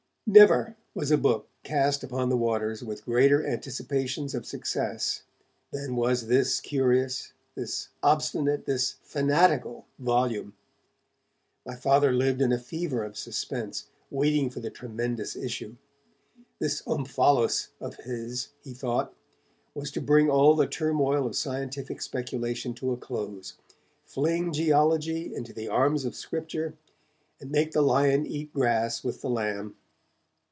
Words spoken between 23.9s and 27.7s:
fling geology into the arms of Scripture, and